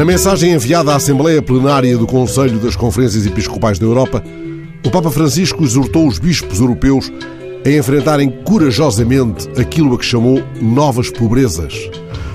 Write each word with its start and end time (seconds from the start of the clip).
Na 0.00 0.06
mensagem 0.06 0.54
enviada 0.54 0.94
à 0.94 0.96
Assembleia 0.96 1.42
Plenária 1.42 1.94
do 1.98 2.06
Conselho 2.06 2.58
das 2.58 2.74
Conferências 2.74 3.26
Episcopais 3.26 3.78
da 3.78 3.84
Europa, 3.84 4.24
o 4.82 4.90
Papa 4.90 5.10
Francisco 5.10 5.62
exortou 5.62 6.08
os 6.08 6.18
bispos 6.18 6.58
europeus 6.58 7.12
a 7.66 7.68
enfrentarem 7.68 8.30
corajosamente 8.30 9.46
aquilo 9.60 9.94
a 9.94 9.98
que 9.98 10.04
chamou 10.06 10.42
novas 10.58 11.10
pobrezas. 11.10 11.90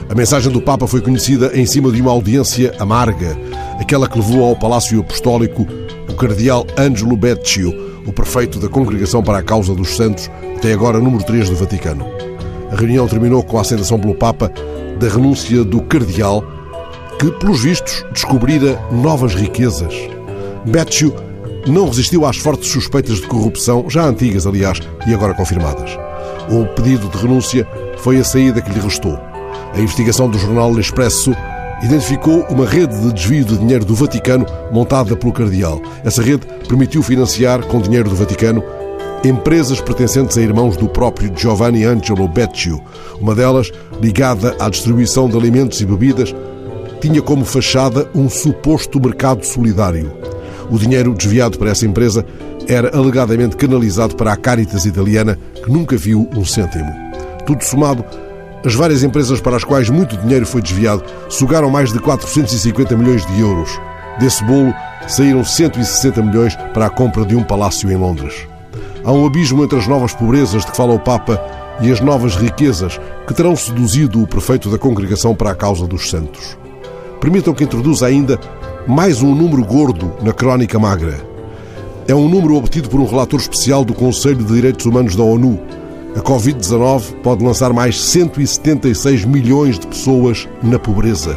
A 0.08 0.14
mensagem 0.14 0.52
do 0.52 0.62
Papa 0.62 0.86
foi 0.86 1.02
conhecida 1.02 1.60
em 1.60 1.66
cima 1.66 1.92
de 1.92 2.00
uma 2.00 2.12
audiência 2.12 2.72
amarga, 2.78 3.36
aquela 3.80 4.08
que 4.08 4.20
levou 4.20 4.44
ao 4.44 4.56
Palácio 4.56 5.00
Apostólico 5.00 5.66
o 6.08 6.14
cardeal 6.14 6.68
Angelo 6.78 7.18
Beccio, 7.18 7.74
o 8.06 8.14
prefeito 8.14 8.60
da 8.60 8.70
Congregação 8.70 9.24
para 9.24 9.40
a 9.40 9.44
Causa 9.44 9.74
dos 9.74 9.96
Santos, 9.96 10.30
até 10.56 10.72
agora 10.72 11.00
número 11.00 11.26
3 11.26 11.50
do 11.50 11.56
Vaticano. 11.56 12.06
A 12.72 12.76
reunião 12.76 13.08
terminou 13.08 13.42
com 13.42 13.58
a 13.58 13.62
aceitação 13.62 14.00
pelo 14.00 14.14
Papa 14.14 14.52
da 15.00 15.10
renúncia 15.10 15.64
do 15.64 15.82
cardeal, 15.82 16.55
que, 17.20 17.32
pelos 17.32 17.62
vistos, 17.62 18.04
descobrira 18.12 18.80
novas 18.92 19.34
riquezas. 19.34 19.94
Beccio 20.66 21.14
não 21.68 21.88
resistiu 21.88 22.26
às 22.26 22.38
fortes 22.38 22.70
suspeitas 22.70 23.18
de 23.18 23.28
corrupção, 23.28 23.90
já 23.90 24.06
antigas, 24.06 24.46
aliás, 24.46 24.80
e 25.08 25.14
agora 25.14 25.34
confirmadas. 25.34 25.98
O 26.50 26.66
pedido 26.76 27.08
de 27.10 27.18
renúncia 27.18 27.68
foi 27.98 28.18
a 28.18 28.24
saída 28.24 28.62
que 28.62 28.72
lhe 28.72 28.80
restou. 28.80 29.20
A 29.74 29.80
investigação 29.80 30.30
do 30.30 30.38
jornal 30.38 30.72
L'Expresso 30.72 31.36
identificou 31.84 32.42
uma 32.50 32.66
rede 32.66 32.98
de 33.00 33.14
desvio 33.14 33.44
de 33.44 33.58
dinheiro 33.58 33.84
do 33.84 33.96
Vaticano 33.96 34.46
montada 34.72 35.16
pelo 35.16 35.34
cardeal. 35.34 35.82
Essa 36.04 36.22
rede 36.22 36.46
permitiu 36.68 37.02
financiar, 37.02 37.64
com 37.66 37.82
dinheiro 37.82 38.10
do 38.10 38.16
Vaticano, 38.16 38.64
empresas 39.24 39.82
pertencentes 39.82 40.38
a 40.38 40.42
irmãos 40.42 40.78
do 40.78 40.88
próprio 40.88 41.32
Giovanni 41.36 41.84
Angelo 41.84 42.28
Beccio. 42.28 42.82
Uma 43.20 43.34
delas, 43.34 43.72
ligada 44.02 44.56
à 44.60 44.70
distribuição 44.70 45.28
de 45.28 45.36
alimentos 45.36 45.82
e 45.82 45.86
bebidas, 45.86 46.34
tinha 47.00 47.22
como 47.22 47.46
fachada 47.46 48.10
um 48.14 48.30
suposto 48.30 49.00
mercado 49.00 49.46
solidário. 49.46 50.12
O 50.70 50.78
dinheiro 50.78 51.14
desviado 51.14 51.58
para 51.58 51.72
essa 51.72 51.86
empresa 51.86 52.26
era 52.68 52.96
alegadamente 52.96 53.56
canalizado 53.56 54.16
para 54.16 54.34
a 54.34 54.38
Caritas 54.38 54.86
italiana, 54.86 55.38
que 55.64 55.72
nunca 55.72 55.96
viu 55.96 56.28
um 56.36 56.44
cêntimo. 56.44 56.92
Tudo 57.46 57.64
somado, 57.64 58.04
as 58.66 58.74
várias 58.74 59.04
empresas 59.04 59.40
para 59.40 59.56
as 59.56 59.64
quais 59.64 59.90
muito 59.90 60.18
dinheiro 60.18 60.46
foi 60.46 60.62
desviado 60.62 61.04
sugaram 61.30 61.70
mais 61.70 61.94
de 61.94 62.00
450 62.00 62.98
milhões 62.98 63.26
de 63.26 63.40
euros. 63.40 63.70
Desse 64.20 64.44
bolo 64.44 64.74
saíram 65.08 65.44
160 65.44 66.22
milhões 66.24 66.56
para 66.74 66.88
a 66.88 66.90
compra 66.90 67.24
de 67.26 67.36
um 67.36 67.44
palácio 67.44 67.92
em 67.92 67.96
Londres. 67.96 68.48
Há 69.04 69.12
um 69.12 69.28
abismo 69.28 69.64
entre 69.64 69.78
as 69.78 69.88
novas 69.88 70.14
pobrezas 70.14 70.66
de 70.66 70.72
que 70.72 70.78
fala 70.78 70.94
o 70.94 71.00
Papa 71.00 71.40
e 71.80 71.92
as 71.92 72.00
novas 72.00 72.36
riquezas 72.36 73.00
que 73.28 73.34
terão 73.36 73.56
seduzido 73.56 74.24
o 74.24 74.28
prefeito 74.28 74.70
da 74.70 74.80
congregação 74.80 75.36
para 75.36 75.52
a 75.52 75.56
causa 75.56 75.86
dos 75.86 76.10
santos. 76.10 76.58
Permitam 77.26 77.56
que 77.56 77.64
introduza 77.64 78.06
ainda 78.06 78.40
mais 78.86 79.24
um 79.24 79.34
número 79.34 79.66
gordo 79.66 80.14
na 80.22 80.32
Crónica 80.32 80.78
Magra. 80.78 81.28
É 82.08 82.14
um 82.14 82.30
número 82.30 82.56
obtido 82.56 82.88
por 82.88 83.00
um 83.00 83.06
relator 83.08 83.40
especial 83.40 83.84
do 83.84 83.96
Conselho 83.96 84.44
de 84.44 84.54
Direitos 84.54 84.86
Humanos 84.86 85.16
da 85.16 85.24
ONU. 85.24 85.60
A 86.16 86.20
Covid-19 86.20 87.16
pode 87.24 87.44
lançar 87.44 87.74
mais 87.74 88.00
176 88.00 89.26
milhões 89.26 89.80
de 89.80 89.88
pessoas 89.88 90.48
na 90.62 90.78
pobreza. 90.78 91.36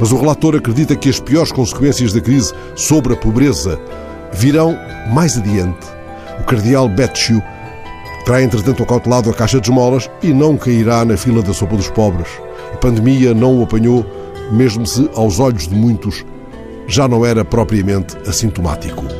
Mas 0.00 0.10
o 0.10 0.16
relator 0.18 0.56
acredita 0.56 0.96
que 0.96 1.10
as 1.10 1.20
piores 1.20 1.52
consequências 1.52 2.14
da 2.14 2.20
crise 2.22 2.54
sobre 2.74 3.12
a 3.12 3.16
pobreza 3.16 3.78
virão 4.32 4.74
mais 5.12 5.36
adiante. 5.36 5.86
O 6.40 6.44
cardeal 6.44 6.88
Becciu 6.88 7.42
terá, 8.24 8.42
entretanto, 8.42 8.82
acautelado 8.82 9.28
a 9.28 9.34
caixa 9.34 9.60
de 9.60 9.68
esmolas 9.68 10.08
e 10.22 10.32
não 10.32 10.56
cairá 10.56 11.04
na 11.04 11.18
fila 11.18 11.42
da 11.42 11.52
sopa 11.52 11.76
dos 11.76 11.90
pobres. 11.90 12.30
A 12.72 12.76
pandemia 12.78 13.34
não 13.34 13.58
o 13.58 13.64
apanhou, 13.64 14.06
mesmo 14.50 14.86
se, 14.86 15.08
aos 15.14 15.38
olhos 15.38 15.66
de 15.68 15.74
muitos, 15.74 16.24
já 16.86 17.06
não 17.06 17.24
era 17.24 17.44
propriamente 17.44 18.16
assintomático. 18.28 19.19